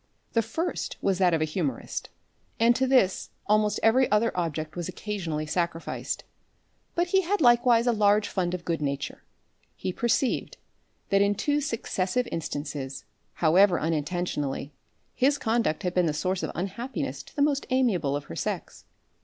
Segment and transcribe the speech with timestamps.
[0.33, 2.09] The first was that of a humourist,
[2.59, 6.23] and to this almost every other object was occasionally sacrificed.
[6.95, 9.21] But he had likewise a large fund of good nature.
[9.75, 10.57] He perceived,
[11.09, 13.05] that in two successive instances,
[13.45, 14.73] however unintentionally,
[15.13, 18.85] his conduct had been the source of unhappiness to the most amiable of her sex.